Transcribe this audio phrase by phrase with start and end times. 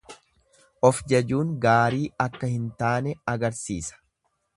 [0.87, 4.01] Of jajuun gaarii akka hin taane agarsiisa.